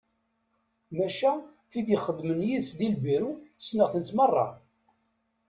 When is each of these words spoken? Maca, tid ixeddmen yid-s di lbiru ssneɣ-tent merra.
Maca, 0.97 1.33
tid 1.69 1.87
ixeddmen 1.95 2.39
yid-s 2.47 2.69
di 2.77 2.87
lbiru 2.95 3.31
ssneɣ-tent 3.59 4.09
merra. 4.17 4.47